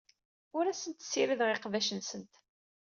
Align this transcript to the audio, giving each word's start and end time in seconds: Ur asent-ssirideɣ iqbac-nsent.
Ur 0.57 0.65
asent-ssirideɣ 0.67 1.49
iqbac-nsent. 1.51 2.33